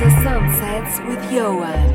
[0.00, 1.94] Dulces Sunsets with Joan.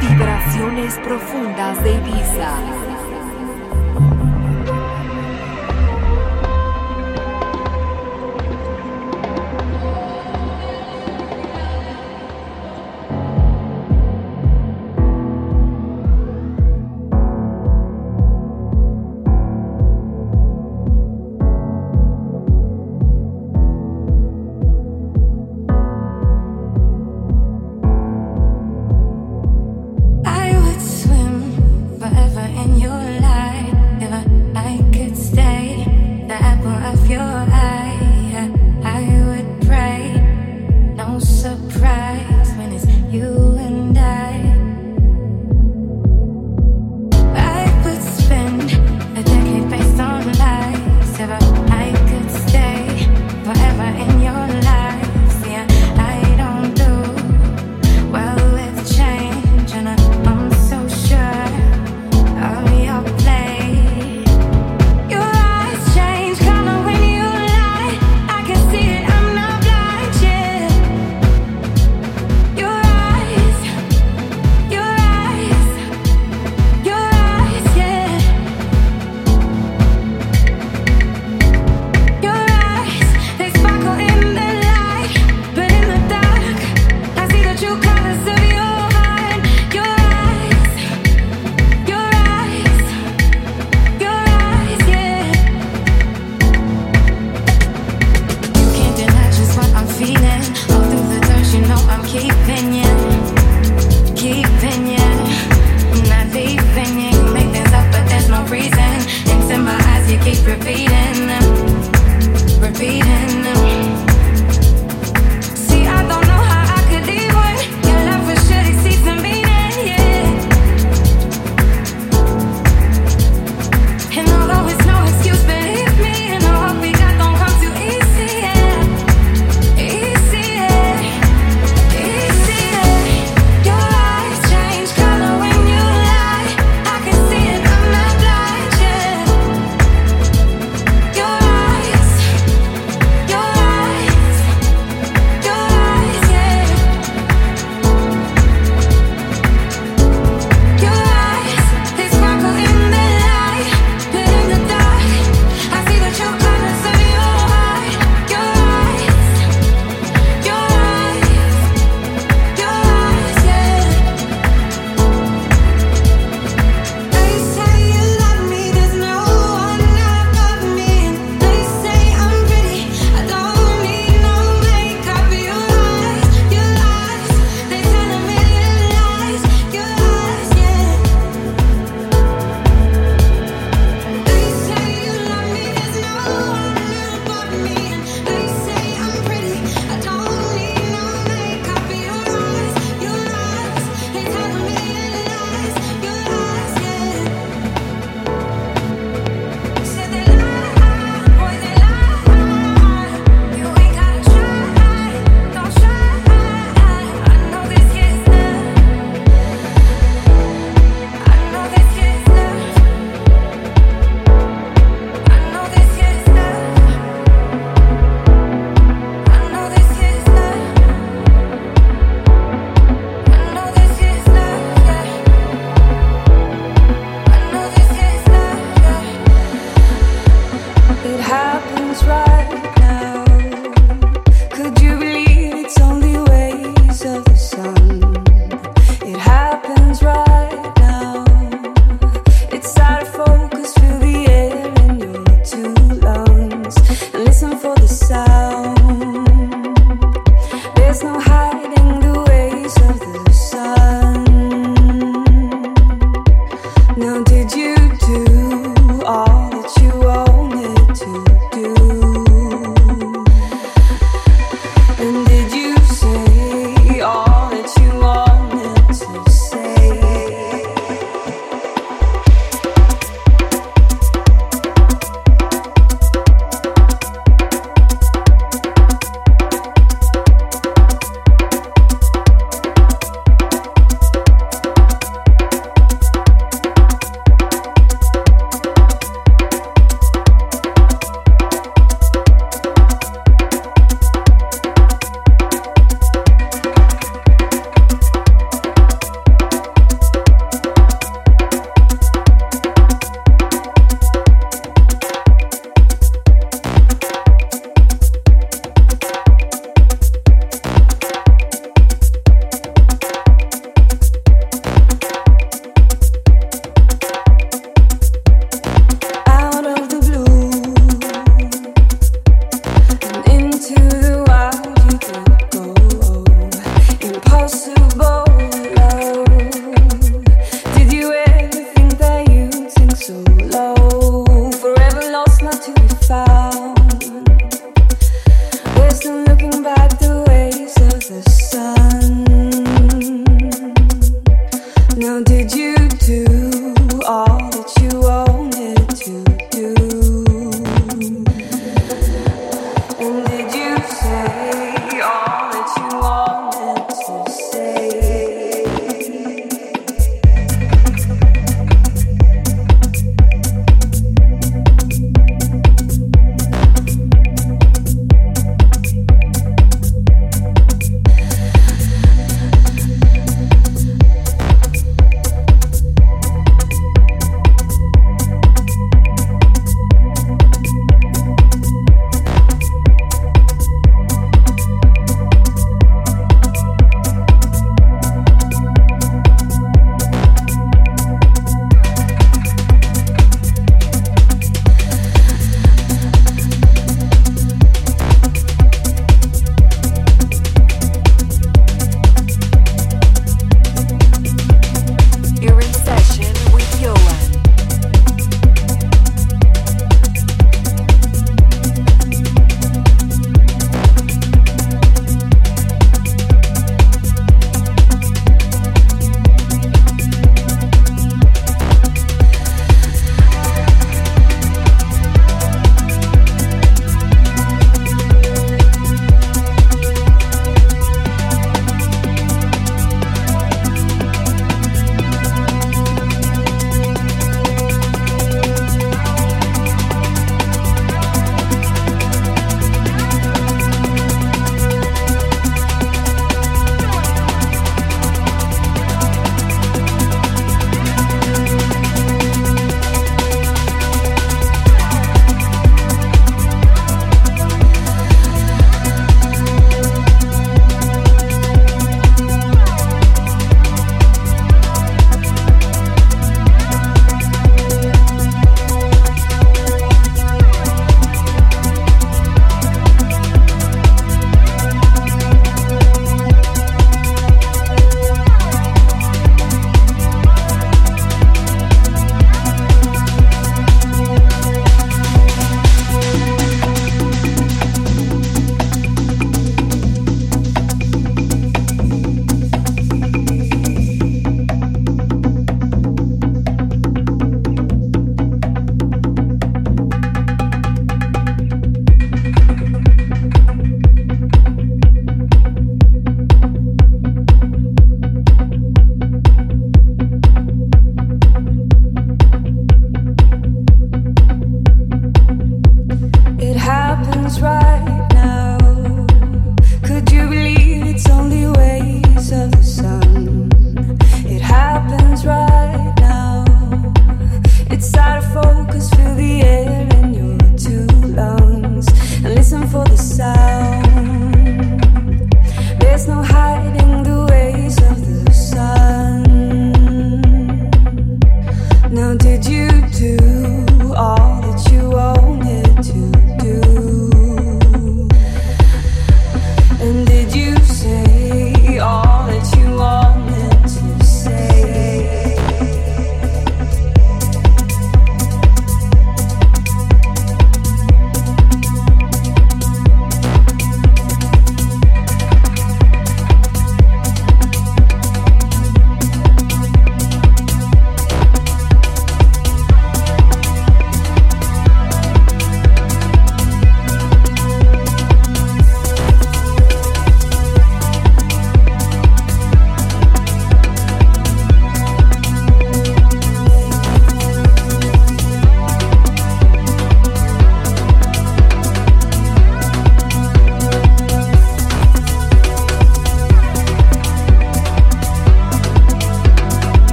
[0.00, 2.83] Vibraciones profundas de Ibiza.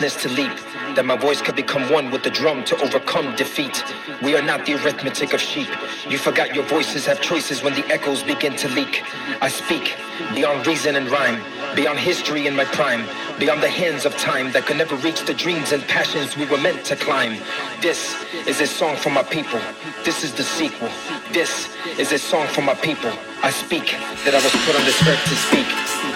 [0.00, 0.52] Righteousness to leap.
[0.94, 3.84] That my voice could become one with the drum to overcome defeat.
[4.22, 5.68] We are not the arithmetic of sheep.
[6.08, 9.02] You forgot your voices have choices when the echoes begin to leak.
[9.40, 9.94] I speak
[10.34, 11.40] beyond reason and rhyme,
[11.76, 13.04] beyond history in my prime,
[13.38, 16.58] beyond the hands of time that could never reach the dreams and passions we were
[16.58, 17.38] meant to climb.
[17.80, 19.60] This is a song for my people.
[20.04, 20.90] This is the sequel.
[21.32, 23.12] This is a song for my people.
[23.42, 23.86] I speak
[24.24, 25.68] that I was put on this earth to speak.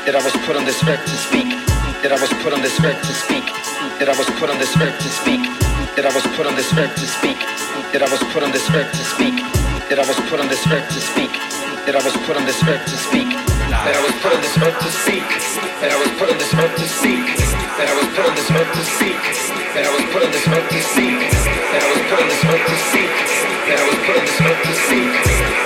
[0.07, 1.51] That I was put on this earth to speak.
[2.03, 3.62] That I was put on this earth to speak.
[3.99, 5.43] That I was put on this earth to speak.
[5.95, 7.39] That I was put on this earth to speak.
[7.93, 9.37] That I was put on this earth to speak.
[9.91, 11.31] That I was put on this earth to speak.
[11.85, 13.29] That I was put on this earth to speak.
[13.29, 15.27] That I was put on this earth to speak.
[15.83, 17.27] That I was put on this earth to speak.
[17.77, 19.21] That I was put on this earth to speak.
[19.75, 21.21] That I was put on this earth to speak.
[21.73, 23.13] That I was put on this earth to speak.
[23.67, 25.13] That I was put on this earth to speak.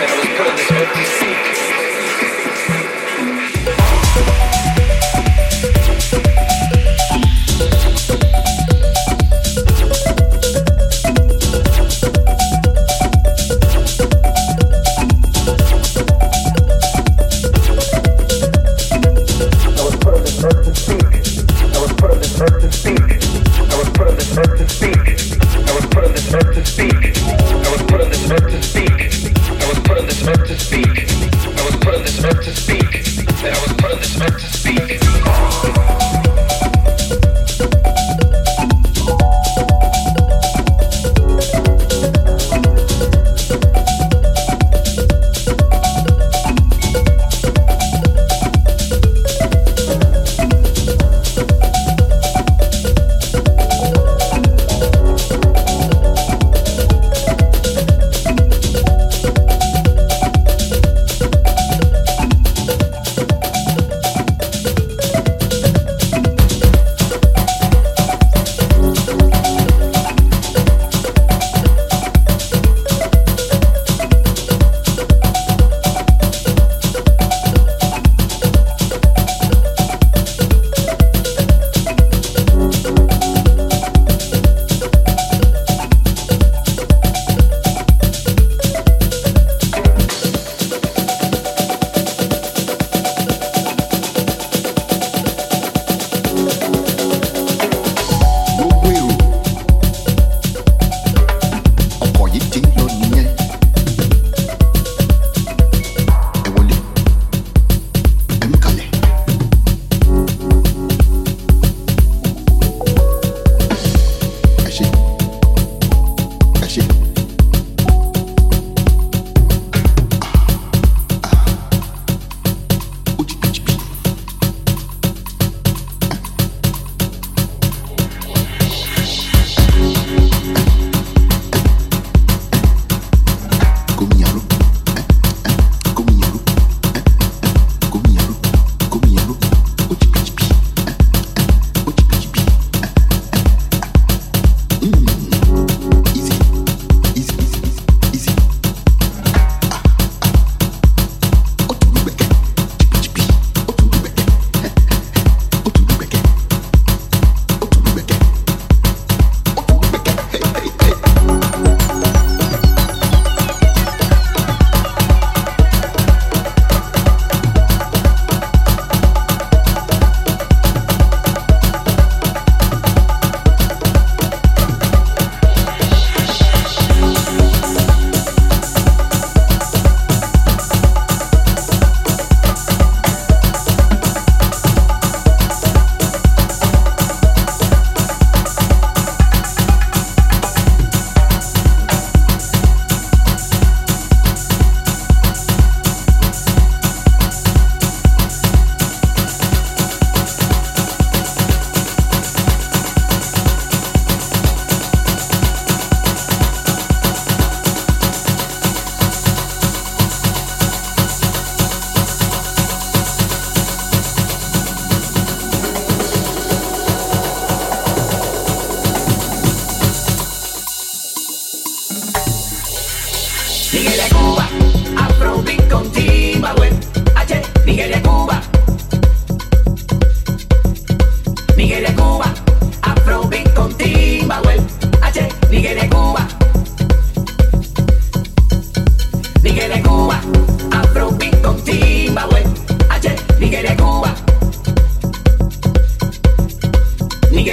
[0.00, 1.75] That I was put on this earth to speak.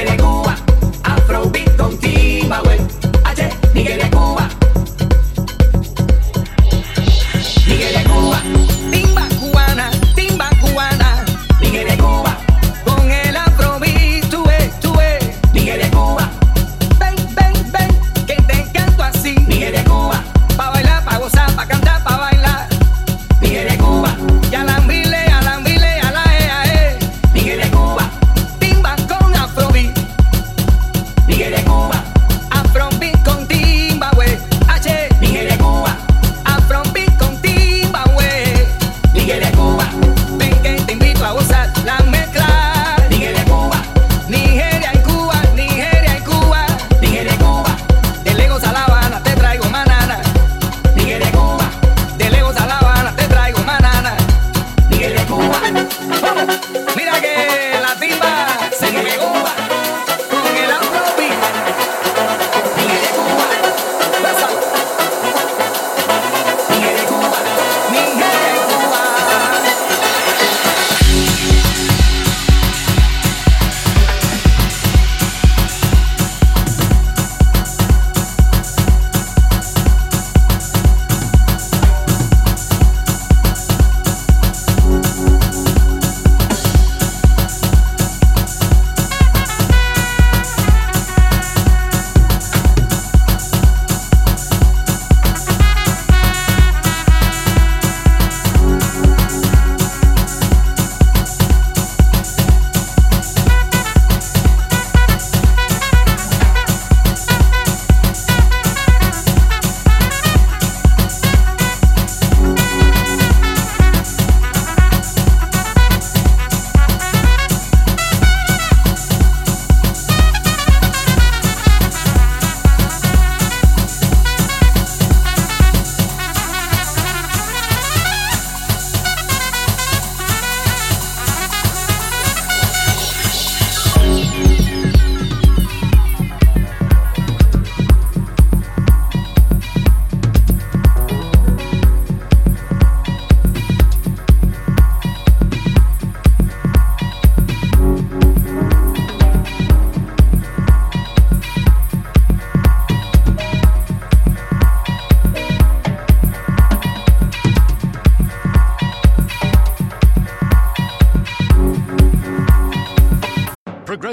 [0.05, 0.62] de Cuba.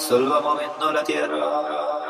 [0.00, 2.09] Sol va moviendo la tierra.